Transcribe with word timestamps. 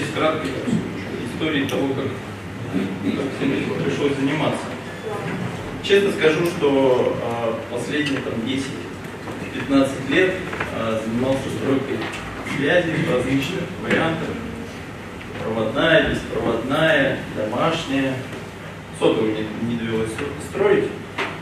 с 0.00 0.16
краткой 0.16 0.50
истории 1.32 1.66
того, 1.66 1.88
как, 1.88 2.04
как 2.04 3.26
всем 3.36 3.84
пришлось 3.84 4.16
заниматься. 4.16 4.64
Честно 5.82 6.12
скажу, 6.12 6.46
что 6.46 7.18
э, 7.20 7.74
последние 7.74 8.20
там, 8.20 8.34
10-15 8.46 10.10
лет 10.10 10.34
э, 10.74 11.00
занимался 11.04 11.42
стройкой 11.58 11.96
связи 12.56 12.92
различных 13.10 13.62
вариантов. 13.82 14.28
Проводная, 15.42 16.10
беспроводная, 16.10 17.18
домашняя. 17.36 18.14
Сотовую 18.98 19.34
не, 19.34 19.68
не 19.68 19.76
довелось 19.76 20.10
строить, 20.48 20.88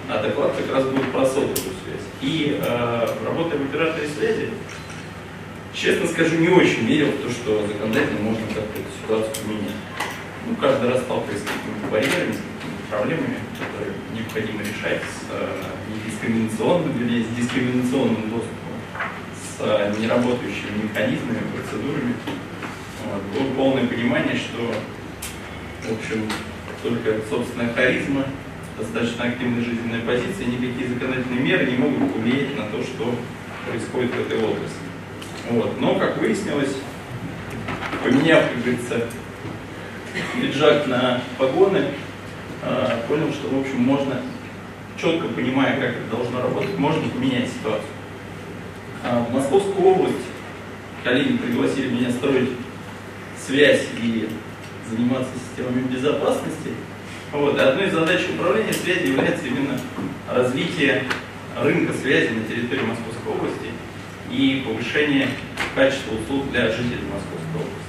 а 0.09 0.23
доклад 0.23 0.55
как 0.56 0.74
раз 0.74 0.84
будет 0.84 1.12
про 1.12 1.27
сотовую 1.27 1.55
связь. 1.56 2.06
И 2.23 2.59
э, 2.59 3.06
работая 3.27 3.59
в 3.59 3.64
операторе 3.64 4.09
связи, 4.09 4.48
честно 5.80 6.07
скажу, 6.07 6.37
не 6.37 6.48
очень 6.48 6.84
верил 6.87 7.09
в 7.09 7.23
то, 7.23 7.30
что 7.30 7.66
законодательно 7.66 8.20
можно 8.20 8.47
как-то 8.48 8.80
эту 8.80 8.91
ситуацию 9.01 9.45
поменять. 9.45 9.80
Ну, 10.47 10.55
каждый 10.56 10.91
раз 10.91 11.01
сталкиваясь 11.03 11.41
с 11.41 11.45
какими-то 11.45 11.87
барьерами, 11.91 12.33
с 12.33 12.41
какими-то 12.45 12.84
проблемами, 12.91 13.37
которые 13.56 13.93
необходимо 14.12 14.61
решать 14.61 15.01
с 15.01 15.25
э, 15.30 15.62
недискриминационным, 15.89 16.93
или 17.01 17.23
с 17.25 17.29
дискриминационным 17.29 18.29
доступом, 18.29 18.77
с 19.33 19.56
э, 19.61 19.95
неработающими 19.98 20.84
механизмами, 20.84 21.41
процедурами. 21.56 22.15
Вот. 23.05 23.23
Было 23.33 23.55
полное 23.55 23.87
понимание, 23.87 24.37
что, 24.37 24.61
в 25.89 25.92
общем, 25.92 26.28
только 26.83 27.20
собственная 27.28 27.73
харизма, 27.73 28.27
достаточно 28.77 29.25
активная 29.25 29.65
жизненная 29.65 30.01
позиция, 30.01 30.45
никакие 30.45 30.89
законодательные 30.89 31.41
меры 31.41 31.70
не 31.70 31.77
могут 31.78 32.12
повлиять 32.12 32.56
на 32.56 32.65
то, 32.65 32.83
что 32.83 33.15
происходит 33.67 34.11
в 34.12 34.20
этой 34.20 34.39
отрасли. 34.39 34.89
Вот. 35.48 35.80
Но, 35.80 35.98
как 35.98 36.19
выяснилось, 36.19 36.77
поменяв, 38.05 38.44
как 38.48 38.58
говорится, 38.58 39.06
пиджак 40.34 40.86
на 40.86 41.20
погоны, 41.38 41.84
э, 42.62 43.00
понял, 43.08 43.32
что, 43.32 43.48
в 43.48 43.60
общем, 43.60 43.80
можно, 43.80 44.20
четко 45.00 45.28
понимая, 45.28 45.74
как 45.80 45.91
это 45.91 46.16
должно 46.16 46.42
работать, 46.42 46.77
можно 46.78 47.08
поменять 47.08 47.48
ситуацию. 47.48 47.88
А 49.02 49.24
в 49.24 49.32
Московскую 49.32 49.86
область 49.86 50.27
коллеги 51.02 51.38
пригласили 51.38 51.88
меня 51.88 52.10
строить 52.10 52.50
связь 53.47 53.86
и 54.02 54.28
заниматься 54.91 55.30
системами 55.48 55.82
безопасности. 55.88 56.72
Вот. 57.32 57.56
И 57.56 57.60
одной 57.60 57.86
из 57.86 57.92
задач 57.92 58.20
управления 58.28 58.72
связи 58.72 59.08
является 59.08 59.47
именно 59.47 59.80
развитие 60.28 61.04
рынка 61.60 61.92
связи 61.94 62.32
на 62.32 62.44
территории 62.44 62.82
Московской 62.82 63.32
области 63.32 63.69
и 64.31 64.62
повышение 64.67 65.28
качества 65.75 66.14
услуг 66.14 66.50
для 66.50 66.69
жителей 66.69 67.05
Московской 67.12 67.56
области. 67.56 67.81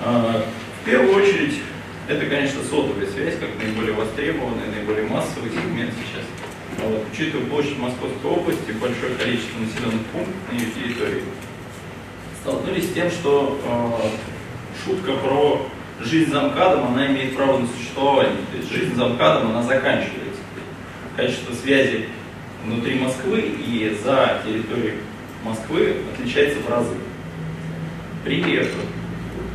А, 0.00 0.44
в 0.82 0.84
первую 0.84 1.14
очередь, 1.14 1.60
это, 2.08 2.26
конечно, 2.26 2.62
сотовая 2.62 3.06
связь, 3.06 3.38
как 3.38 3.48
наиболее 3.58 3.94
востребованный, 3.94 4.68
наиболее 4.74 5.06
массовый 5.06 5.50
сегмент 5.50 5.92
сейчас. 5.94 6.24
Вот. 6.78 7.06
Учитывая 7.12 7.46
площадь 7.46 7.78
Московской 7.78 8.30
области, 8.30 8.72
большое 8.72 9.14
количество 9.14 9.58
населенных 9.58 10.06
пунктов 10.06 10.34
на 10.50 10.56
ее 10.56 10.70
территории, 10.70 11.22
столкнулись 12.42 12.90
с 12.90 12.94
тем, 12.94 13.10
что 13.10 13.60
э, 13.64 14.84
шутка 14.84 15.12
про 15.12 15.66
жизнь 16.00 16.30
за 16.30 16.40
МКАДом, 16.40 16.88
она 16.88 17.06
имеет 17.08 17.36
право 17.36 17.58
на 17.58 17.66
существование. 17.66 18.42
То 18.50 18.56
есть 18.56 18.72
жизнь 18.72 18.94
за 18.94 19.06
МКАДом, 19.08 19.50
она 19.50 19.62
заканчивается. 19.62 20.40
Качество 21.16 21.52
связи 21.54 22.08
внутри 22.64 22.98
Москвы 22.98 23.40
и 23.40 23.96
за 24.02 24.40
территорией 24.44 24.98
Москвы 25.44 25.96
отличается 26.12 26.60
в 26.60 26.68
разы. 26.68 26.94
При 28.24 28.44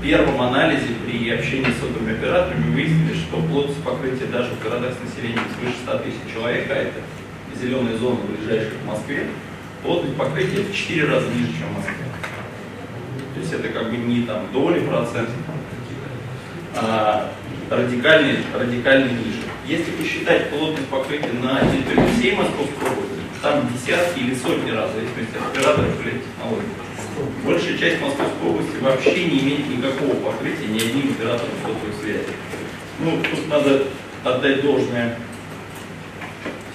первом 0.01 0.41
анализе 0.41 0.87
при 1.05 1.29
общении 1.29 1.71
с 1.71 1.79
сотовыми 1.79 2.13
операторами 2.17 2.73
выяснили, 2.73 3.13
что 3.15 3.37
плотность 3.41 3.83
покрытия 3.83 4.25
даже 4.25 4.51
в 4.51 4.63
городах 4.63 4.93
с 4.93 4.99
населением 5.07 5.43
свыше 5.59 5.77
100 5.83 5.97
тысяч 5.99 6.33
человек, 6.33 6.67
а 6.69 6.75
это 6.75 6.99
зеленая 7.59 7.97
зона, 7.97 8.19
ближайшая 8.27 8.71
к 8.71 8.85
Москве, 8.87 9.27
плотность 9.83 10.15
покрытия 10.17 10.61
в 10.61 10.73
4 10.73 11.05
раза 11.07 11.27
ниже, 11.27 11.53
чем 11.57 11.67
в 11.69 11.77
Москве. 11.77 12.05
То 13.33 13.39
есть 13.39 13.53
это 13.53 13.69
как 13.69 13.89
бы 13.89 13.97
не 13.97 14.23
там 14.23 14.51
доли 14.51 14.79
процентов, 14.81 15.33
а 16.75 17.31
радикальный, 17.69 18.39
радикально 18.53 19.11
ниже. 19.11 19.41
Если 19.67 19.91
посчитать 19.93 20.51
плотность 20.51 20.87
покрытия 20.89 21.33
на 21.41 21.59
территории 21.59 22.07
всей 22.13 22.35
Московской 22.35 22.87
области, 22.87 23.15
там 23.41 23.67
десятки 23.73 24.19
или 24.19 24.35
сотни 24.35 24.69
раз, 24.69 24.91
в 24.91 24.93
зависимости 24.93 25.37
от 25.37 25.57
операторов 25.57 26.05
или 26.05 26.21
технологий. 26.21 26.69
Большая 27.43 27.77
часть 27.79 27.99
Московской 27.99 28.47
области 28.47 28.77
вообще 28.79 29.25
не 29.25 29.39
имеет 29.39 29.67
никакого 29.67 30.13
покрытия 30.17 30.67
ни 30.67 30.77
одним 30.77 31.11
оператором 31.13 31.49
сотовой 31.63 31.93
связи. 31.99 32.27
Ну, 32.99 33.19
тут 33.23 33.47
надо 33.47 33.87
отдать 34.23 34.61
должное 34.61 35.17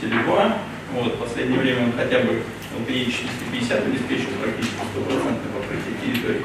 Теле2. 0.03 0.53
Вот, 0.95 1.15
в 1.15 1.19
последнее 1.19 1.61
время 1.61 1.85
он 1.85 1.93
хотя 1.93 2.19
бы 2.19 2.43
LTE 2.77 3.05
450 3.05 3.87
обеспечил 3.87 4.31
практически 4.43 4.75
100% 4.97 5.39
покрытие 5.55 5.95
территории. 6.03 6.43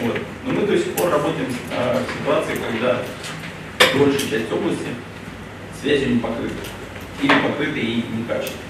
Вот. 0.00 0.18
Но 0.46 0.52
мы 0.54 0.66
до 0.66 0.78
сих 0.78 0.94
пор 0.94 1.10
работаем 1.10 1.54
а, 1.76 2.00
в 2.00 2.18
ситуации, 2.18 2.54
когда 2.54 3.02
большая 3.94 4.30
часть 4.30 4.50
области 4.50 4.88
связи 5.82 6.04
не 6.04 6.20
покрыта. 6.20 6.54
Или 7.20 7.34
покрыты 7.40 7.80
и 7.80 8.04
некачественно. 8.16 8.62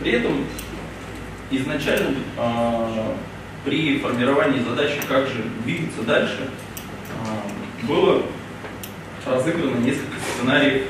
При 0.00 0.12
этом 0.12 0.44
изначально 1.50 2.16
э, 2.38 3.14
при 3.64 3.98
формировании 3.98 4.62
задачи, 4.62 4.98
как 5.08 5.26
же 5.26 5.44
двигаться 5.64 6.02
дальше, 6.02 6.48
э, 7.24 7.86
было 7.86 8.22
разыграно 9.26 9.76
несколько 9.76 10.16
сценариев 10.34 10.84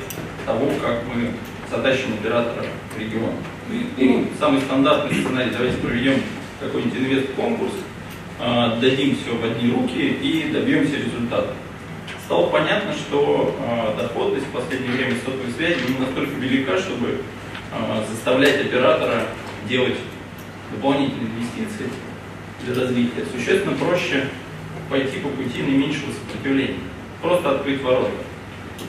того, 0.45 0.67
как 0.81 1.01
мы 1.13 1.31
затащим 1.69 2.13
оператора 2.13 2.65
регион. 2.97 3.33
И, 3.69 3.89
и 3.97 4.27
самый 4.39 4.61
стандартный 4.61 5.21
сценарий, 5.21 5.51
давайте 5.51 5.77
проведем 5.77 6.21
какой-нибудь 6.59 6.97
инвест-конкурс, 6.97 7.73
дадим 8.79 9.15
все 9.15 9.35
в 9.35 9.43
одни 9.43 9.71
руки 9.71 9.99
и 9.99 10.49
добьемся 10.51 10.97
результата. 10.97 11.53
Стало 12.25 12.47
понятно, 12.49 12.93
что 12.93 13.55
э, 13.59 14.01
доходность 14.01 14.47
в 14.47 14.51
последнее 14.51 14.93
время 14.93 15.15
сотовой 15.23 15.51
связи 15.51 15.79
не 15.91 15.99
настолько 15.99 16.33
велика, 16.39 16.77
чтобы 16.77 17.21
а, 17.73 18.05
заставлять 18.09 18.65
оператора 18.65 19.27
делать 19.67 19.97
дополнительные 20.71 21.27
инвестиции 21.27 21.87
для 22.63 22.75
развития, 22.75 23.25
существенно 23.31 23.75
проще 23.77 24.27
пойти 24.89 25.19
по 25.19 25.29
пути 25.29 25.61
наименьшего 25.61 26.11
сопротивления. 26.11 26.79
Просто 27.21 27.51
открыть 27.51 27.81
ворота. 27.81 28.11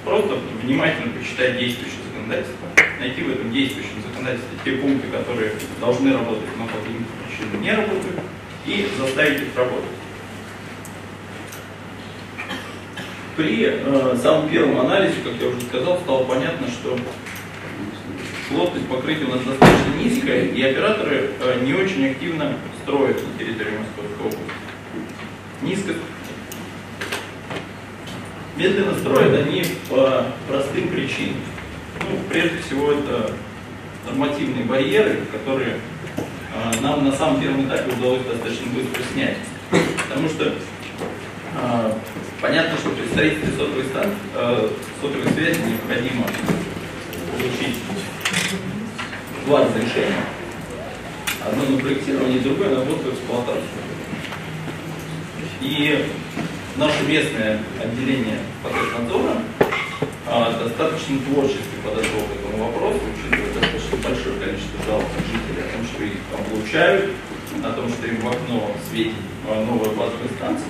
Просто 0.04 0.38
внимательно 0.62 1.12
почитать 1.12 1.58
действующее 1.58 2.00
законодательство, 2.12 2.66
найти 2.98 3.22
в 3.22 3.30
этом 3.30 3.52
действующем 3.52 4.02
законодательстве 4.02 4.58
те 4.64 4.72
пункты, 4.72 5.08
которые 5.08 5.52
должны 5.80 6.12
работать, 6.12 6.48
но 6.58 6.64
по 6.66 6.78
каким-то 6.78 7.10
причинам 7.26 7.62
не 7.62 7.70
работают, 7.70 8.20
и 8.66 8.88
заставить 8.98 9.42
их 9.42 9.56
работать. 9.56 9.90
При 13.36 13.64
э, 13.64 14.16
самом 14.22 14.48
первом 14.48 14.80
анализе, 14.80 15.16
как 15.24 15.40
я 15.40 15.48
уже 15.48 15.60
сказал, 15.62 15.98
стало 16.00 16.24
понятно, 16.24 16.66
что 16.68 16.98
плотность 18.50 18.86
покрытия 18.88 19.24
у 19.24 19.30
нас 19.30 19.40
достаточно 19.40 19.94
низкая, 19.98 20.46
и 20.46 20.62
операторы 20.62 21.30
э, 21.40 21.64
не 21.64 21.74
очень 21.74 22.10
активно 22.10 22.56
строят 22.82 23.16
на 23.16 23.38
территории 23.38 23.78
Московской 23.78 24.26
области. 24.26 24.52
Низко. 25.62 25.94
Медленно 28.56 28.94
строят 28.98 29.46
они 29.46 29.64
по 29.88 30.26
простым 30.46 30.88
причинам. 30.88 31.36
Ну, 32.00 32.18
прежде 32.28 32.58
всего, 32.58 32.92
это 32.92 33.32
нормативные 34.06 34.64
барьеры, 34.64 35.20
которые 35.32 35.78
нам 36.80 37.04
на 37.04 37.12
самом 37.12 37.40
первом 37.40 37.66
этапе 37.66 37.92
удалось 37.94 38.22
достаточно 38.22 38.66
быстро 38.72 39.02
снять. 39.12 39.36
Потому 40.08 40.28
что 40.28 40.52
э, 41.54 41.92
понятно, 42.40 42.76
что 42.78 42.90
при 42.90 43.06
строительстве 43.06 43.52
сотовой, 43.52 43.84
станции, 43.84 44.18
э, 44.34 44.68
сотовой 45.00 45.32
связи 45.32 45.60
необходимо 45.60 46.24
получить 47.32 47.76
два 49.46 49.64
разрешения. 49.64 50.24
Одно 51.44 51.64
на 51.64 51.78
проектирование, 51.78 52.40
другое 52.40 52.70
на 52.70 52.80
в 52.80 53.12
эксплуатацию. 53.12 53.64
И 55.60 56.06
наше 56.76 57.02
местное 57.04 57.60
отделение 57.82 58.38
Патентнадзора 58.62 59.42
а, 60.26 60.52
достаточно 60.58 61.18
творчески 61.20 61.76
подошло 61.84 62.20
к 62.20 62.36
этому 62.36 62.64
вопросу, 62.64 63.00
учитывая 63.14 63.51
достаточно 63.62 63.96
большое 64.08 64.36
количество 64.40 64.84
жалоб 64.86 65.04
жителей 65.26 65.62
о 65.62 65.76
том, 65.76 65.86
что 65.86 66.04
их 66.04 66.12
там 66.30 66.44
получают, 66.44 67.10
о 67.62 67.72
том, 67.72 67.88
что 67.88 68.06
им 68.06 68.16
в 68.20 68.28
окно 68.28 68.72
светит 68.90 69.14
а, 69.48 69.64
новая 69.64 69.90
базовая 69.90 70.28
станция. 70.36 70.68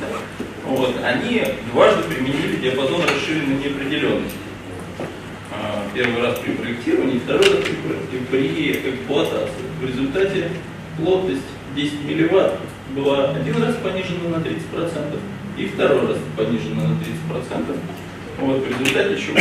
Вот, 0.67 0.94
они 1.03 1.43
дважды 1.73 2.03
применили 2.05 2.56
диапазон 2.56 3.03
расширенной 3.03 3.56
неопределенности. 3.56 4.37
А, 5.50 5.85
первый 5.94 6.23
раз 6.23 6.39
при 6.39 6.53
проектировании, 6.53 7.19
второй 7.19 7.44
раз 7.44 7.65
при, 8.31 8.73
эксплуатации. 8.73 9.62
В 9.81 9.87
результате 9.87 10.50
плотность 10.97 11.43
10 11.75 12.05
милливатт 12.05 12.59
была 12.94 13.31
один 13.31 13.62
раз 13.62 13.75
понижена 13.77 14.29
на 14.29 14.43
30% 14.43 15.19
и 15.56 15.67
второй 15.67 16.06
раз 16.06 16.19
понижена 16.37 16.83
на 16.89 16.94
30%. 16.94 17.77
Вот, 18.43 18.59
в 18.59 18.69
результате 18.69 19.17
чего 19.17 19.39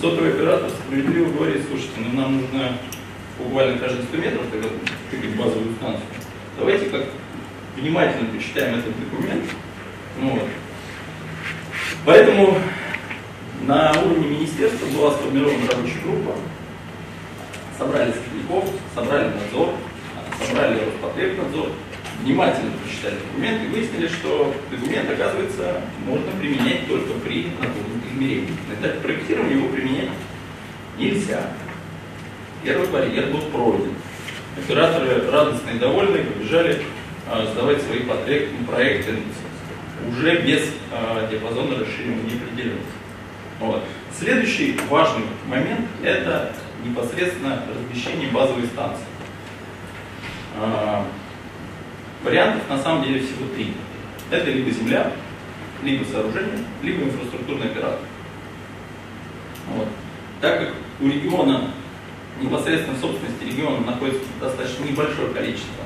сотовый 0.00 0.30
оператор 0.30 0.70
справедливо 0.70 1.32
говорит, 1.32 1.66
слушайте, 1.68 1.92
ну 1.98 2.18
нам 2.18 2.40
нужно 2.40 2.72
буквально 3.38 3.78
каждые 3.78 4.04
100 4.04 4.16
метров 4.16 4.42
тыкать 5.10 5.36
базовую 5.36 5.74
станцию. 5.74 6.06
Давайте 6.58 6.86
как 6.86 7.04
внимательно 7.76 8.30
почитаем 8.30 8.78
этот 8.78 8.94
документ. 8.98 9.44
Ну, 10.18 10.30
вот. 10.30 10.48
Поэтому 12.06 12.58
на 13.66 13.92
уровне 14.02 14.28
министерства 14.28 14.86
была 14.86 15.10
сформирована 15.12 15.70
рабочая 15.70 16.00
группа, 16.02 16.36
собрали 17.76 18.12
светляков, 18.12 18.70
собрали 18.94 19.30
надзор, 19.34 19.74
собрали 20.42 20.80
Роспотребнадзор, 20.86 21.68
внимательно 22.22 22.70
прочитали 22.82 23.16
документ 23.16 23.62
и 23.62 23.66
выяснили, 23.66 24.08
что 24.08 24.54
документ, 24.70 25.10
оказывается, 25.10 25.82
можно 26.06 26.30
применять 26.40 26.88
только 26.88 27.12
при 27.22 27.48
натурных 27.60 27.95
измерениях. 28.16 28.56
На 28.68 28.80
этапе 28.80 29.00
проектирования 29.00 29.56
его 29.56 29.68
применять 29.68 30.08
нельзя. 30.98 31.50
Первый 32.62 32.88
барьер 32.88 33.26
был 33.26 33.42
пройден. 33.42 33.94
Операторы 34.56 35.30
радостные 35.30 35.76
и 35.76 35.78
довольные 35.78 36.24
побежали 36.24 36.82
э, 37.30 37.46
сдавать 37.52 37.82
свои 37.82 38.00
проекты, 38.00 38.56
проекты 38.66 39.14
уже 40.08 40.40
без 40.42 40.62
э, 40.90 41.28
диапазона 41.30 41.78
расширения 41.78 42.22
неопределенности. 42.22 42.86
Вот. 43.60 43.84
Следующий 44.18 44.78
важный 44.88 45.24
момент– 45.46 45.86
это 46.02 46.52
непосредственно 46.84 47.62
размещение 47.68 48.30
базовой 48.30 48.66
станции. 48.66 49.04
Э, 50.56 51.02
вариантов 52.24 52.62
на 52.68 52.78
самом 52.78 53.04
деле 53.04 53.20
всего 53.20 53.46
три. 53.54 53.74
Это 54.30 54.50
либо 54.50 54.70
земля, 54.70 55.12
либо 55.82 56.04
сооружение, 56.04 56.64
либо 56.82 57.04
инфраструктурный 57.04 57.66
оператор. 57.66 58.00
Вот. 59.68 59.88
Так 60.40 60.60
как 60.60 60.74
у 61.00 61.08
региона, 61.08 61.70
непосредственно 62.40 62.96
в 62.96 63.00
собственности 63.00 63.44
региона 63.44 63.84
находится 63.84 64.22
достаточно 64.40 64.84
небольшое 64.84 65.32
количество 65.32 65.84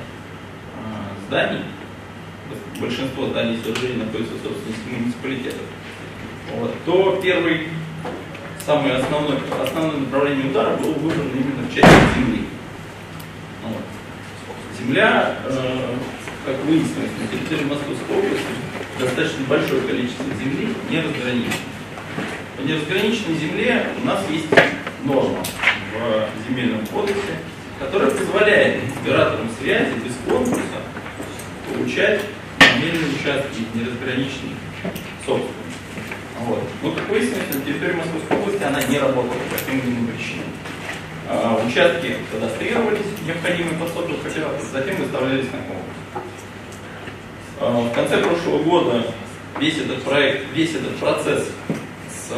э, 0.77 1.27
зданий, 1.27 1.63
большинство 2.79 3.27
зданий 3.27 3.59
сооружений 3.63 4.03
находится 4.03 4.33
в 4.35 4.43
собственности 4.43 4.89
муниципалитетов, 4.89 5.61
вот, 6.55 6.75
то 6.85 7.19
первый, 7.23 7.69
самый 8.65 8.95
основной, 8.95 9.37
основное 9.63 9.97
направление 9.97 10.49
удара 10.49 10.75
было 10.77 10.93
выбрано 10.93 11.31
именно 11.33 11.67
в 11.67 11.73
части 11.73 11.95
земли. 12.15 12.45
Вот. 13.63 13.83
Земля, 14.79 15.37
э, 15.45 15.95
как 16.45 16.57
выяснилось, 16.65 17.11
на 17.19 17.27
территории 17.27 17.65
Московской 17.65 18.17
области 18.17 18.70
достаточно 19.01 19.43
большое 19.47 19.81
количество 19.81 20.25
земли 20.35 20.73
не 20.89 21.01
разграничено. 21.01 21.53
По 22.57 22.61
неразграниченной 22.61 23.37
земле 23.37 23.85
у 24.01 24.05
нас 24.05 24.23
есть 24.29 24.47
норма 25.03 25.43
в 25.93 26.47
земельном 26.47 26.85
кодексе, 26.87 27.39
которая 27.79 28.11
позволяет 28.11 28.81
операторам 29.01 29.49
связи 29.59 29.93
без 30.05 30.13
конкурса 30.31 30.61
получать 31.67 32.21
земельные 32.75 33.09
участки 33.09 33.65
неразграниченных 33.73 34.57
собственности. 35.25 35.61
Вот. 36.41 36.63
Но, 36.81 36.91
как 36.91 37.09
выяснилось, 37.09 37.53
на 37.53 37.61
территории 37.61 37.93
Московской 37.93 38.37
области 38.37 38.63
она 38.63 38.81
не 38.83 38.97
работала 38.97 39.33
по 39.33 39.65
тем 39.65 39.79
или 39.79 39.91
иным 39.91 40.07
причинам. 40.07 40.45
А, 41.29 41.63
участки 41.65 42.15
кадастрировались, 42.31 43.05
необходимые 43.25 43.77
под 43.77 43.89
сотовых 43.89 44.19
затем 44.73 44.95
выставлялись 44.97 45.45
на 45.45 45.59
конкурс. 45.59 45.80
А, 47.63 47.69
в 47.79 47.93
конце 47.93 48.17
прошлого 48.17 48.63
года 48.63 49.05
весь 49.59 49.77
этот 49.77 50.01
проект, 50.01 50.51
весь 50.51 50.73
этот 50.73 50.97
процесс 50.97 51.47
с 52.09 52.33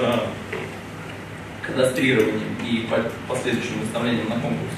кадастрированием 1.62 2.58
и 2.62 2.90
последующим 3.30 3.80
выставлением 3.80 4.28
на 4.28 4.36
конкурс 4.36 4.74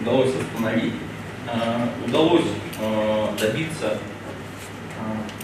удалось 0.00 0.30
остановить. 0.34 0.94
А, 1.46 1.86
удалось 2.06 2.46
добиться 3.38 3.98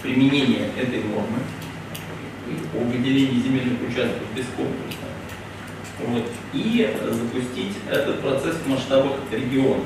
применения 0.01 0.69
этой 0.75 1.03
нормы 1.03 1.37
о 2.73 2.79
выделении 2.79 3.41
земельных 3.41 3.79
участков 3.81 4.23
без 4.35 4.45
конкурса. 4.57 4.97
Вот. 5.99 6.23
И 6.53 6.97
запустить 7.03 7.75
этот 7.87 8.21
процесс 8.21 8.55
в 8.55 8.67
масштабах 8.67 9.17
региона. 9.31 9.83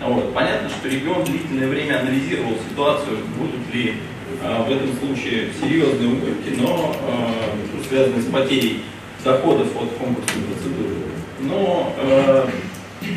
Вот. 0.00 0.34
Понятно, 0.34 0.68
что 0.68 0.88
регион 0.88 1.24
длительное 1.24 1.68
время 1.68 2.00
анализировал 2.00 2.54
ситуацию, 2.68 3.18
будут 3.38 3.72
ли 3.72 3.94
э, 4.42 4.62
в 4.66 4.70
этом 4.70 4.96
случае 4.98 5.50
серьезные 5.60 6.08
убытки, 6.08 6.54
но 6.58 6.96
э, 7.06 7.88
связанные 7.88 8.22
с 8.22 8.26
потерей 8.26 8.82
доходов 9.24 9.68
от 9.76 9.90
конкурсной 9.90 10.42
процедуры. 10.44 10.94
Но 11.40 11.94
э, 11.98 12.46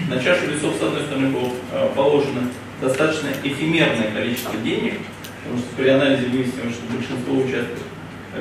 на 0.10 0.20
чашу 0.20 0.48
весов, 0.48 0.76
с 0.80 0.84
одной 0.84 1.04
стороны, 1.04 1.30
было 1.30 1.52
положено 1.96 2.50
достаточно 2.82 3.30
эфемерное 3.44 4.12
количество 4.12 4.58
денег, 4.58 5.00
потому 5.44 5.60
что 5.60 5.76
при 5.78 5.90
анализе 5.90 6.28
выяснилось, 6.28 6.74
что 6.74 6.94
большинство 6.94 7.36
участков 7.36 7.80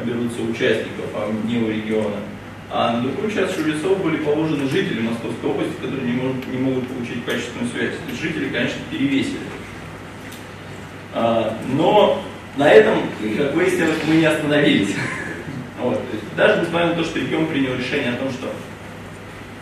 берутся 0.05 0.43
участников, 0.43 1.07
а 1.15 1.33
не 1.47 1.59
у 1.59 1.69
региона. 1.71 2.17
А 2.77 2.91
на 2.91 3.03
другую 3.03 3.31
часть 3.31 3.57
весов 3.59 4.03
были 4.03 4.17
положены 4.17 4.69
жители 4.69 5.01
Московской 5.01 5.49
области, 5.49 5.75
которые 5.81 6.11
не, 6.11 6.15
могут, 6.15 6.45
не 6.49 6.59
могут 6.59 6.89
получить 6.89 7.25
качественную 7.25 7.71
связь. 7.71 7.95
То 7.95 8.11
есть 8.11 8.21
жители, 8.21 8.49
конечно, 8.49 8.81
перевесили. 8.91 9.39
А, 11.13 11.57
но 11.69 12.21
на 12.57 12.73
этом, 12.73 12.99
как 13.39 13.55
выяснилось, 13.55 13.99
мы 14.09 14.17
не 14.17 14.27
остановились. 14.27 14.93
Вот. 15.81 16.01
Даже 16.37 16.63
несмотря 16.63 16.87
на 16.89 16.95
то, 16.95 17.05
что 17.05 17.19
регион 17.19 17.47
принял 17.47 17.75
решение 17.75 18.13
о 18.13 18.17
том, 18.17 18.31
что 18.31 18.51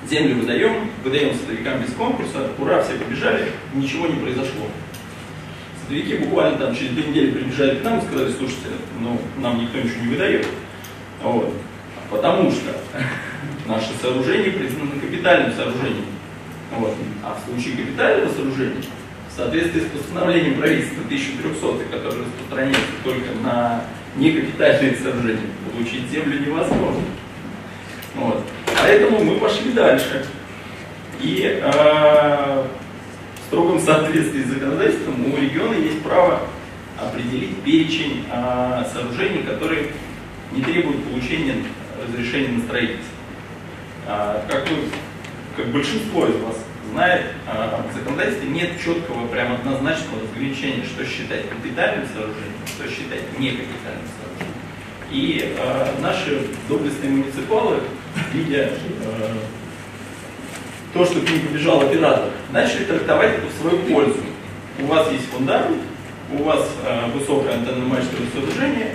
землю 0.09 0.37
выдаем, 0.37 0.91
выдаем 1.03 1.35
садовикам 1.35 1.83
без 1.83 1.93
конкурса, 1.95 2.49
ура, 2.59 2.83
все 2.83 2.95
побежали, 2.95 3.49
ничего 3.75 4.07
не 4.07 4.21
произошло. 4.21 4.69
Садовики 5.83 6.19
буквально 6.19 6.59
там 6.59 6.77
через 6.77 6.93
две 6.93 7.05
недели 7.05 7.33
прибежали 7.33 7.77
к 7.79 7.85
нам 7.85 7.99
и 7.99 8.03
сказали, 8.03 8.31
слушайте, 8.31 8.69
ну, 9.01 9.19
нам 9.39 9.61
никто 9.61 9.79
ничего 9.79 10.03
не 10.03 10.11
выдает. 10.13 10.47
Вот. 11.23 11.53
Потому 12.13 12.51
что 12.51 12.77
наше 13.67 13.89
сооружение 14.01 14.53
признано 14.53 15.01
капитальным 15.01 15.53
сооружением. 15.55 16.05
Вот. 16.77 16.95
А 17.25 17.35
в 17.35 17.51
случае 17.51 17.85
капитального 17.85 18.31
сооружения, 18.31 18.83
в 19.31 19.37
соответствии 19.37 19.81
с 19.81 19.85
постановлением 19.87 20.61
правительства 20.61 21.03
1300, 21.07 21.85
которое 21.91 22.25
распространяется 22.25 22.83
только 23.03 23.31
на 23.43 23.85
некапитальные 24.17 24.95
сооружения, 24.97 25.47
получить 25.73 26.11
землю 26.11 26.39
невозможно. 26.39 27.03
Вот. 28.15 28.45
Поэтому 28.79 29.25
мы 29.25 29.37
пошли 29.37 29.73
дальше. 29.73 30.27
И 31.19 31.61
э, 31.63 31.71
в 31.71 33.47
строгом 33.47 33.81
соответствии 33.81 34.43
с 34.43 34.49
законодательством 34.49 35.33
у 35.33 35.37
региона 35.37 35.75
есть 35.75 36.03
право 36.03 36.41
определить 36.99 37.57
перечень 37.63 38.27
э, 38.31 38.85
сооружений, 38.93 39.45
которые 39.45 39.93
не 40.51 40.63
требуют 40.63 41.05
получения 41.05 41.55
разрешения 42.03 42.57
на 42.57 42.63
строительство. 42.65 43.15
А, 44.07 44.45
как, 44.49 44.69
вы, 44.69 44.77
как 45.57 45.69
большинство 45.69 46.27
из 46.27 46.37
вас 46.37 46.57
знает, 46.93 47.27
а, 47.47 47.85
в 47.89 47.95
законодательстве 47.95 48.49
нет 48.49 48.71
четкого, 48.83 49.27
прям 49.29 49.53
однозначного 49.53 50.23
разграничения, 50.23 50.85
что 50.85 51.05
считать 51.05 51.49
капитальным 51.49 52.07
сооружением, 52.09 52.67
что 52.67 52.89
считать 52.89 53.39
некапитальным 53.39 54.09
сооружением. 54.19 54.53
И 55.11 55.55
э, 55.59 56.01
наши 56.01 56.47
доблестные 56.71 57.11
муниципалы, 57.11 57.81
видя 58.33 58.71
то, 60.95 61.05
что 61.05 61.21
к 61.21 61.29
ним 61.29 61.49
побежал 61.49 61.83
оператор, 61.83 62.31
начали 62.51 62.85
трактовать 62.85 63.35
это 63.35 63.47
в 63.47 63.61
свою 63.61 63.79
пользу. 63.93 64.21
У 64.81 64.87
вас 64.87 65.13
есть 65.13 65.29
фундамент, 65.31 65.83
у 66.33 66.43
вас 66.43 66.67
высокое 67.13 67.53
антенно-мачтовое 67.53 68.27
сооружение, 68.33 68.95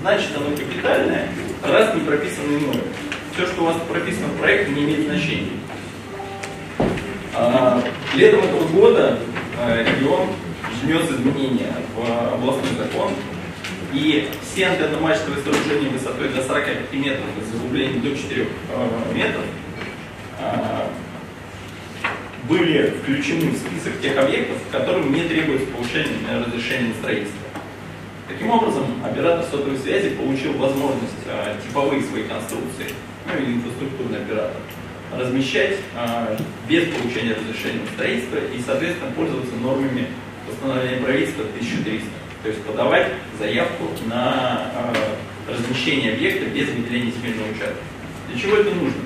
значит 0.00 0.30
оно 0.36 0.56
капитальное, 0.56 1.28
раз 1.62 1.94
не 1.94 2.00
прописано 2.00 2.56
иное. 2.56 2.82
Все, 3.34 3.46
что 3.46 3.62
у 3.62 3.64
вас 3.66 3.76
прописано 3.88 4.28
в 4.28 4.38
проекте, 4.38 4.72
не 4.72 4.84
имеет 4.84 5.06
значения. 5.06 5.52
А, 7.34 7.82
летом 8.14 8.40
этого 8.40 8.66
года 8.68 9.18
а, 9.60 9.82
регион 9.82 10.28
внес 10.82 11.10
изменения 11.10 11.72
в 11.94 12.34
областной 12.34 12.74
закон, 12.78 13.12
и 13.92 14.28
все 14.42 14.66
антенно-мачтовые 14.66 15.42
сооружения 15.42 15.90
высотой 15.90 16.28
до 16.30 16.42
45 16.42 16.92
метров 16.94 17.26
и 17.40 17.52
заглублением 17.52 18.00
до 18.02 18.16
4 18.16 18.46
а, 18.72 19.12
метров 19.14 19.44
были 22.48 22.94
включены 23.02 23.50
в 23.50 23.56
список 23.56 24.00
тех 24.00 24.16
объектов, 24.16 24.56
которым 24.70 25.12
не 25.12 25.22
требуется 25.24 25.66
получение 25.66 26.16
разрешения 26.44 26.88
на 26.88 26.94
строительство. 26.94 27.40
Таким 28.28 28.50
образом, 28.50 28.84
оператор 29.04 29.44
сотовой 29.44 29.78
связи 29.78 30.10
получил 30.10 30.52
возможность 30.54 31.14
э, 31.26 31.56
типовые 31.64 32.02
свои 32.02 32.24
конструкции, 32.24 32.86
ну 33.26 33.40
или 33.40 33.54
инфраструктурный 33.54 34.18
оператор, 34.18 34.56
размещать 35.14 35.76
а, 35.96 36.36
без 36.68 36.88
получения 36.88 37.34
разрешения 37.34 37.80
на 37.82 37.90
строительство 37.92 38.36
и, 38.36 38.60
соответственно, 38.64 39.12
пользоваться 39.12 39.54
нормами 39.54 40.08
постановления 40.48 41.02
правительства 41.02 41.44
1300. 41.44 42.08
То 42.42 42.48
есть 42.48 42.62
подавать 42.62 43.12
заявку 43.38 43.84
на 44.06 44.70
а, 44.74 44.92
размещение 45.48 46.14
объекта 46.14 46.46
без 46.46 46.68
выделения 46.68 47.12
земельного 47.12 47.50
участка. 47.50 47.82
Для 48.28 48.40
чего 48.40 48.56
это 48.56 48.74
нужно? 48.74 49.02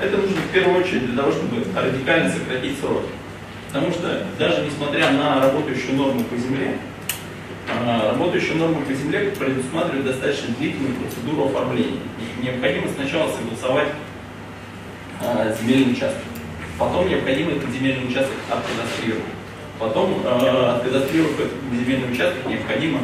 Это 0.00 0.16
нужно 0.16 0.36
в 0.36 0.52
первую 0.52 0.82
очередь 0.82 1.06
для 1.06 1.22
того, 1.22 1.32
чтобы 1.32 1.64
радикально 1.74 2.30
сократить 2.30 2.78
сроки. 2.80 3.08
Потому 3.68 3.90
что 3.92 4.24
даже 4.38 4.64
несмотря 4.64 5.10
на 5.10 5.40
работающую 5.40 5.96
норму 5.96 6.24
по 6.24 6.36
земле, 6.36 6.76
а, 6.76 7.03
работающая 7.84 8.54
норма 8.54 8.80
по 8.82 8.92
земле 8.92 9.30
предусматривает 9.38 10.06
достаточно 10.06 10.54
длительную 10.58 10.94
процедуру 10.94 11.46
оформления. 11.46 12.00
Необходимо 12.42 12.88
сначала 12.94 13.30
согласовать 13.30 13.88
э, 15.20 15.56
земельный 15.60 15.92
участок. 15.92 16.22
Потом 16.78 17.08
необходимо 17.08 17.52
этот 17.52 17.70
земельный 17.70 18.08
участок 18.08 18.34
откадастрировать. 18.50 19.24
Потом, 19.78 20.22
э, 20.24 20.76
откадастрировав 20.76 21.40
этот 21.40 21.52
земельный 21.72 22.12
участок, 22.12 22.46
необходимо 22.46 23.00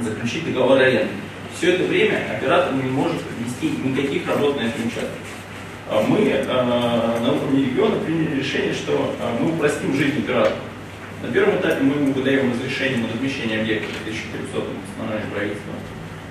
заключить 0.00 0.44
договор 0.46 0.78
аренды. 0.78 1.12
Все 1.56 1.74
это 1.74 1.84
время 1.84 2.22
оператор 2.36 2.72
не 2.74 2.90
может 2.90 3.22
ввести 3.38 3.76
никаких 3.84 4.26
работ 4.28 4.56
на 4.56 4.62
этом 4.62 4.86
участке. 4.86 5.08
А 5.88 6.02
мы 6.02 6.20
на 6.48 7.32
уровне 7.32 7.64
региона 7.64 7.96
приняли 7.96 8.38
решение, 8.38 8.72
что 8.72 9.12
мы 9.40 9.52
упростим 9.52 9.94
жизнь 9.96 10.20
оператора. 10.20 10.56
На 11.22 11.30
первом 11.30 11.56
этапе 11.56 11.82
мы 11.82 11.96
ему 11.96 12.12
выдаем 12.14 12.50
разрешение 12.50 12.98
на 12.98 13.12
размещение 13.12 13.60
объекта 13.60 13.88
1300 14.04 14.56
постановления 14.56 15.30
правительства. 15.30 15.72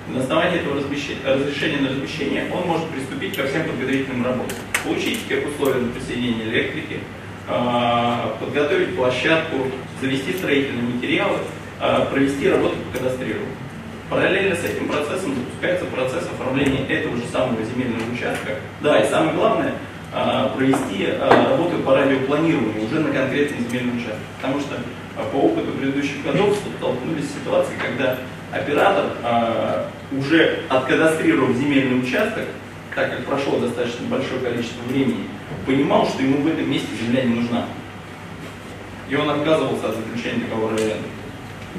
На 0.08 0.20
основании 0.20 0.58
этого 0.58 0.74
разрешения 0.78 1.80
на 1.80 1.90
размещение 1.90 2.50
он 2.52 2.66
может 2.66 2.88
приступить 2.88 3.36
ко 3.36 3.46
всем 3.46 3.68
подготовительным 3.68 4.24
работам. 4.24 4.56
Получить 4.82 5.28
тех 5.28 5.46
условия 5.46 5.80
на 5.80 5.92
присоединение 5.92 6.48
электрики, 6.48 6.98
а, 7.46 8.36
подготовить 8.40 8.96
площадку, 8.96 9.58
завести 10.00 10.32
строительные 10.32 10.82
материалы, 10.82 11.38
а, 11.78 12.06
провести 12.06 12.48
работу 12.48 12.74
по 12.90 12.98
кадастрированию. 12.98 13.54
Параллельно 14.08 14.56
с 14.56 14.64
этим 14.64 14.88
процессом 14.88 15.36
запускается 15.36 15.84
процесс 15.84 16.24
оформления 16.24 16.84
этого 16.88 17.16
же 17.16 17.22
самого 17.30 17.62
земельного 17.62 18.12
участка. 18.12 18.56
Да, 18.80 18.98
и 18.98 19.08
самое 19.08 19.36
главное, 19.36 19.74
провести 20.56 21.08
работу 21.20 21.78
по 21.84 21.94
радиопланированию 21.94 22.84
уже 22.84 23.00
на 23.00 23.12
конкретный 23.12 23.58
земельный 23.68 23.98
участок. 23.98 24.18
Потому 24.40 24.60
что 24.60 24.76
по 25.32 25.36
опыту 25.36 25.72
предыдущих 25.72 26.24
годов 26.24 26.56
столкнулись 26.78 27.26
с 27.26 27.34
ситуацией, 27.34 27.78
когда 27.78 28.18
оператор, 28.52 29.86
уже 30.10 30.60
откадастрировав 30.68 31.56
земельный 31.56 32.00
участок, 32.00 32.44
так 32.94 33.10
как 33.10 33.24
прошло 33.24 33.58
достаточно 33.58 34.06
большое 34.08 34.40
количество 34.40 34.82
времени, 34.88 35.28
понимал, 35.66 36.06
что 36.06 36.22
ему 36.22 36.42
в 36.42 36.46
этом 36.48 36.68
месте 36.70 36.88
земля 37.00 37.22
не 37.22 37.34
нужна. 37.36 37.66
И 39.08 39.14
он 39.14 39.30
отказывался 39.30 39.90
от 39.90 39.96
заключения 39.96 40.44
договора 40.44 40.74
аренды. 40.74 41.08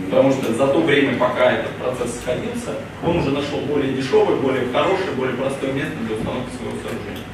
Потому 0.09 0.31
что 0.31 0.53
за 0.53 0.67
то 0.67 0.79
время, 0.81 1.17
пока 1.17 1.51
этот 1.51 1.71
процесс 1.71 2.19
сходился, 2.21 2.75
он 3.05 3.17
уже 3.17 3.31
нашел 3.31 3.59
более 3.59 3.91
дешевое, 3.91 4.37
более 4.37 4.71
хорошее, 4.71 5.11
более 5.17 5.35
простое 5.35 5.73
место 5.73 5.95
для 6.07 6.15
установки 6.15 6.49
своего 6.55 6.77
сооружения. 6.81 7.25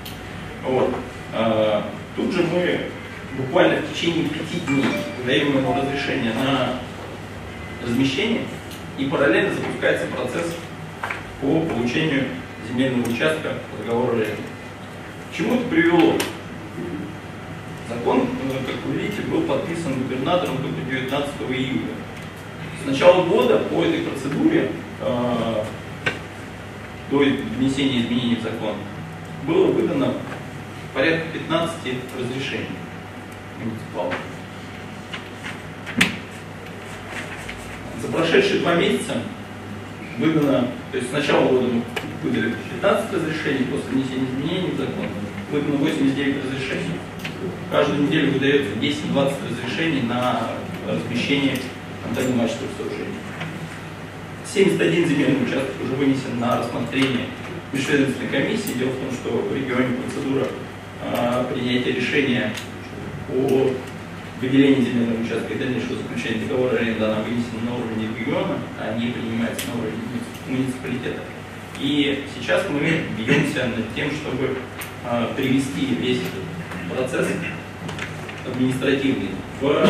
Вот. 0.68 0.94
А, 1.34 1.90
тут 2.16 2.34
же 2.34 2.44
мы 2.44 2.82
буквально 3.38 3.82
в 3.82 3.94
течение 3.94 4.28
пяти 4.28 4.60
дней 4.68 4.84
даем 5.26 5.58
ему 5.58 5.74
разрешение 5.74 6.34
на 6.34 6.80
размещение, 7.84 8.42
и 8.98 9.06
параллельно 9.06 9.54
запускается 9.54 10.08
процесс 10.08 10.56
по 11.42 11.62
получению 11.62 12.26
земельного 12.68 13.10
участка 13.10 13.54
по 13.72 13.84
договору 13.84 14.18
аренды. 14.18 14.42
К 15.32 15.38
чему 15.38 15.56
это 15.56 15.66
привело? 15.66 16.16
Закон, 17.88 18.28
как 18.66 18.76
вы 18.86 19.00
видите, 19.00 19.22
был 19.22 19.44
подписан 19.44 19.94
губернатором 19.94 20.58
только 20.58 20.82
19 20.90 21.30
июля. 21.50 21.94
С 22.84 22.88
начала 22.88 23.24
года 23.24 23.60
по 23.60 23.84
этой 23.84 24.02
процедуре, 24.02 24.72
э, 25.00 25.64
до 27.10 27.18
внесения 27.20 28.02
изменений 28.02 28.36
в 28.36 28.42
закон, 28.42 28.76
было 29.46 29.68
выдано 29.68 30.14
порядка 30.98 31.28
15 31.32 31.76
разрешений 32.20 32.70
муниципалов. 33.60 34.16
За 38.02 38.08
прошедшие 38.08 38.62
два 38.62 38.74
месяца 38.74 39.22
выдано, 40.18 40.70
то 40.92 40.98
есть 40.98 41.12
с 41.12 41.14
начала 41.14 41.50
года 41.50 41.68
выдали 42.24 42.56
15 42.82 43.14
разрешений, 43.14 43.66
после 43.66 43.92
внесения 43.92 44.26
изменений 44.26 44.72
в 44.72 44.78
закон 44.78 45.06
выдано 45.52 45.78
89 45.78 46.46
разрешений. 46.46 47.00
Каждую 47.70 48.08
неделю 48.08 48.32
выдается 48.32 48.74
10-20 48.74 49.34
разрешений 49.52 50.02
на 50.02 50.50
размещение 50.88 51.58
антенно-мачтовых 52.10 52.72
сооружений. 52.76 53.14
71 54.52 55.08
земельный 55.10 55.44
участок 55.44 55.76
уже 55.84 55.94
вынесен 55.94 56.40
на 56.40 56.58
рассмотрение 56.58 57.28
межведомственной 57.72 58.30
комиссии. 58.30 58.80
Дело 58.80 58.90
в 58.90 58.98
том, 58.98 59.12
что 59.12 59.30
в 59.48 59.56
регионе 59.56 59.98
процедура 59.98 60.48
принятия 61.54 61.92
решения 61.92 62.54
о 63.30 63.74
выделении 64.42 64.82
земельного 64.82 65.22
участка 65.22 65.54
и 65.54 65.58
дальнейшего 65.58 65.96
заключения 65.96 66.46
договора 66.46 66.78
аренды, 66.78 67.04
она 67.04 67.22
вынесена 67.24 67.62
на 67.66 67.76
уровне 67.76 68.08
региона, 68.18 68.58
а 68.80 68.98
не 68.98 69.12
принимается 69.12 69.68
на 69.68 69.82
уровне 69.82 70.00
муниципалитета. 70.48 71.22
И 71.80 72.26
сейчас 72.36 72.64
мы 72.70 73.04
бьемся 73.18 73.68
над 73.68 73.94
тем, 73.96 74.10
чтобы 74.12 74.58
а, 75.06 75.34
привести 75.36 75.86
весь 76.00 76.20
этот 76.20 76.96
процесс 76.96 77.28
административный 78.46 79.30
в 79.62 79.86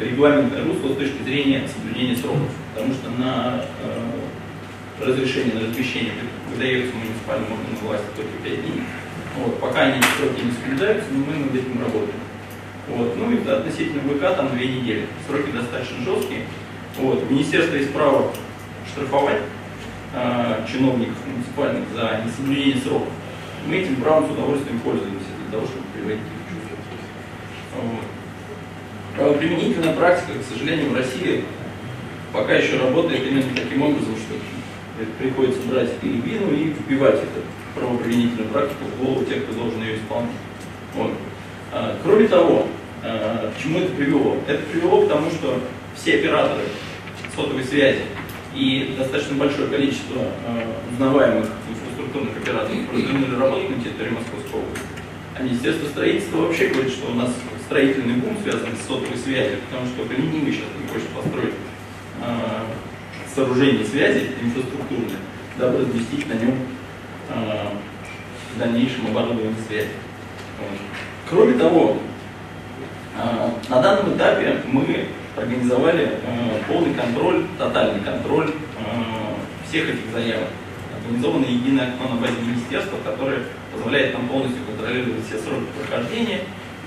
регламентное 0.00 0.64
русло 0.64 0.94
с 0.94 0.96
точки 0.96 1.22
зрения 1.22 1.68
соблюдения 1.68 2.16
сроков. 2.16 2.50
Потому 2.74 2.94
что 2.94 3.10
на 3.10 3.64
э, 3.82 5.04
разрешение 5.04 5.54
на 5.54 5.60
размещение 5.60 6.12
выдается 6.50 6.94
муниципальным 6.94 7.52
органам 7.52 7.76
власти 7.82 8.06
только 8.16 8.30
5 8.44 8.62
дней. 8.62 8.82
Вот, 9.38 9.60
пока 9.60 9.82
они 9.82 10.02
сроки 10.18 10.40
не 10.44 10.52
соблюдаются, 10.52 11.08
но 11.12 11.24
мы 11.24 11.44
над 11.44 11.54
этим 11.54 11.80
работаем. 11.80 12.18
Вот. 12.88 13.16
Ну 13.16 13.30
и 13.30 13.48
относительно 13.48 14.02
ВК 14.02 14.36
там 14.36 14.56
две 14.56 14.66
недели. 14.66 15.06
Сроки 15.28 15.50
достаточно 15.50 16.04
жесткие. 16.04 16.42
Вот. 16.98 17.30
Министерство 17.30 17.76
есть 17.76 17.92
право 17.92 18.32
штрафовать 18.90 19.42
э, 20.14 20.66
чиновников 20.70 21.16
муниципальных 21.26 21.84
за 21.94 22.22
несоблюдение 22.24 22.82
сроков. 22.82 23.08
Мы 23.66 23.76
этим 23.76 23.96
правом 23.96 24.28
с 24.28 24.32
удовольствием 24.32 24.80
пользуемся 24.80 25.30
для 25.42 25.52
того, 25.52 25.66
чтобы 25.66 25.84
приводить 25.94 26.20
их 26.20 26.56
в 26.56 26.60
чувство. 26.60 27.82
Вот. 27.82 28.04
Правоприменительная 29.16 29.94
практика, 29.94 30.38
к 30.38 30.52
сожалению, 30.52 30.90
в 30.90 30.96
России 30.96 31.44
пока 32.32 32.54
еще 32.54 32.78
работает 32.78 33.26
именно 33.26 33.54
таким 33.54 33.82
образом, 33.82 34.14
что 34.16 34.34
приходится 35.18 35.60
брать 35.68 35.96
перебину 35.98 36.52
и 36.52 36.72
вбивать 36.72 37.16
эту 37.16 37.42
правоприменительную 37.78 38.48
практику 38.50 38.84
в 38.84 39.04
голову 39.04 39.24
тех, 39.24 39.44
кто 39.44 39.54
должен 39.54 39.82
ее 39.82 39.96
исполнять. 39.96 40.30
Вот. 40.94 41.12
А, 41.72 41.96
кроме 42.02 42.28
того, 42.28 42.66
а, 43.02 43.52
к 43.52 43.62
чему 43.62 43.80
это 43.80 43.92
привело? 43.94 44.36
Это 44.46 44.62
привело 44.70 45.02
к 45.02 45.08
тому, 45.08 45.30
что 45.30 45.60
все 45.94 46.16
операторы 46.16 46.64
сотовой 47.34 47.64
связи 47.64 48.02
и 48.54 48.94
достаточно 48.98 49.36
большое 49.36 49.68
количество 49.68 50.18
э, 50.18 50.92
узнаваемых 50.92 51.46
инфраструктурных 51.68 52.36
операторов 52.36 52.92
развернули 52.92 53.38
работу 53.38 53.68
на 53.70 53.82
территории 53.82 54.10
Московской 54.10 54.60
области. 54.60 54.86
А 55.36 55.42
Министерство 55.42 55.86
строительства 55.88 56.38
вообще 56.38 56.68
говорит, 56.68 56.90
что 56.90 57.12
у 57.12 57.14
нас 57.14 57.30
строительный 57.66 58.14
бум 58.14 58.36
связан 58.42 58.70
с 58.74 58.88
сотовой 58.88 59.16
связью, 59.16 59.58
потому 59.68 59.86
что 59.86 60.02
только 60.02 60.16
сейчас 60.16 60.66
не 60.80 60.88
хочет 60.88 61.08
построить 61.08 61.54
сооружение 63.34 63.84
связи 63.84 64.30
инфраструктурное, 64.42 65.20
дабы 65.58 65.78
разместить 65.78 66.26
на 66.28 66.34
нем 66.34 66.54
в 67.28 68.58
дальнейшем 68.58 69.06
оборудование 69.08 69.54
связи. 69.66 69.88
Вот. 70.58 70.78
Кроме 71.30 71.58
того, 71.58 71.98
э, 73.16 73.50
на 73.68 73.82
данном 73.82 74.16
этапе 74.16 74.56
мы 74.66 75.06
организовали 75.36 76.04
э, 76.04 76.62
полный 76.66 76.94
контроль, 76.94 77.44
тотальный 77.58 78.00
контроль 78.00 78.50
э, 78.50 79.68
всех 79.68 79.88
этих 79.88 80.10
заявок. 80.12 80.48
Организовано 80.96 81.44
единое 81.44 81.88
окно 81.88 82.14
на 82.14 82.20
базе 82.20 82.40
министерства, 82.40 82.96
которое 83.04 83.40
позволяет 83.72 84.14
нам 84.14 84.28
полностью 84.28 84.64
контролировать 84.64 85.26
все 85.26 85.38
сроки 85.38 85.66
прохождения, 85.78 86.40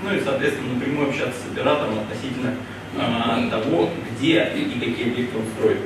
ну 0.04 0.14
и, 0.14 0.20
соответственно, 0.20 0.74
напрямую 0.74 1.08
общаться 1.08 1.40
с 1.40 1.52
оператором 1.52 2.00
относительно 2.00 2.54
э, 2.96 3.50
того, 3.50 3.90
где 4.10 4.52
и 4.54 4.78
какие 4.78 5.12
объекты 5.12 5.38
он 5.38 5.44
строит. 5.56 5.78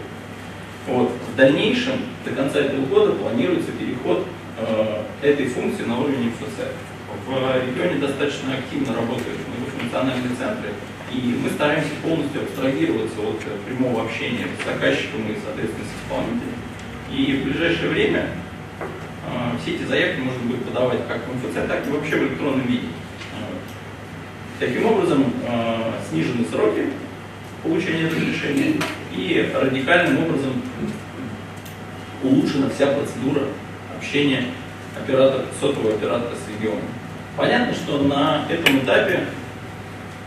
Вот. 0.86 1.10
В 1.32 1.36
дальнейшем, 1.36 1.94
до 2.24 2.30
конца 2.30 2.60
этого 2.60 2.84
года, 2.86 3.12
планируется 3.12 3.72
переход 3.72 4.24
э, 4.24 4.35
этой 5.22 5.46
функции 5.46 5.84
на 5.84 6.00
уровень 6.00 6.28
МФЦ. 6.30 6.68
В 7.26 7.30
регионе 7.66 7.98
достаточно 8.00 8.54
активно 8.54 8.94
работают 8.94 9.38
многофункциональные 9.48 10.36
центры, 10.36 10.70
и 11.12 11.38
мы 11.42 11.50
стараемся 11.50 11.90
полностью 12.02 12.42
абстрагироваться 12.42 13.20
от 13.20 13.60
прямого 13.62 14.04
общения 14.04 14.46
с 14.60 14.64
заказчиком 14.64 15.22
и, 15.28 15.36
соответственно, 15.44 15.84
с 15.84 16.04
исполнителем. 16.04 16.58
И 17.12 17.40
в 17.40 17.44
ближайшее 17.44 17.90
время 17.90 18.28
э, 18.80 19.56
все 19.62 19.76
эти 19.76 19.84
заявки 19.84 20.20
можно 20.20 20.40
будет 20.42 20.64
подавать 20.64 21.00
как 21.08 21.20
в 21.26 21.34
МФЦ, 21.34 21.68
так 21.68 21.86
и 21.86 21.90
вообще 21.90 22.16
в 22.16 22.22
электронном 22.24 22.66
виде. 22.66 22.88
Таким 24.58 24.86
образом, 24.86 25.24
снижены 26.08 26.46
сроки 26.50 26.86
получения 27.62 28.08
разрешения 28.08 28.80
и 29.14 29.52
радикальным 29.54 30.24
образом 30.24 30.62
улучшена 32.22 32.70
вся 32.70 32.86
процедура 32.86 33.42
общения 33.96 34.44
оператора, 34.96 35.44
сотового 35.60 35.94
оператора 35.94 36.34
с 36.34 36.48
регионом. 36.48 36.84
Понятно, 37.36 37.74
что 37.74 37.98
на 38.02 38.46
этом 38.48 38.78
этапе 38.78 39.24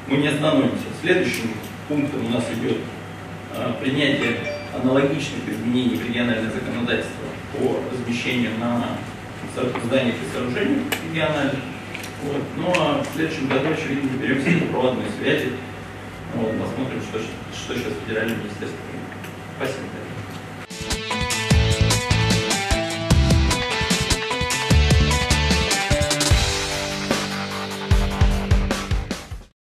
мы 0.08 0.18
не 0.18 0.28
остановимся. 0.28 0.86
Следующим 1.02 1.52
пунктом 1.88 2.26
у 2.28 2.30
нас 2.30 2.44
идет 2.54 2.78
а, 3.56 3.74
принятие 3.82 4.38
аналогичных 4.76 5.48
изменений 5.48 5.96
в 5.96 6.08
региональное 6.08 6.52
законодательство 6.52 7.26
по 7.54 7.80
размещению 7.92 8.52
на 8.60 8.98
зданиях 9.84 10.16
и 10.16 10.34
сооружениях 10.34 10.84
региональных. 11.10 11.60
Вот. 12.24 12.42
Ну 12.58 12.74
а 12.78 13.04
в 13.04 13.16
следующем 13.16 13.48
году, 13.48 13.70
очевидно, 13.72 14.10
беремся 14.22 14.52
за 14.52 14.66
проводные 14.72 15.08
связи. 15.20 15.54
Вот, 16.36 16.52
посмотрим, 16.60 17.02
что, 17.02 17.20
что 17.20 17.74
сейчас 17.74 17.94
федеральное 18.06 18.36
министерство. 18.36 18.78
Спасибо. 19.58 20.09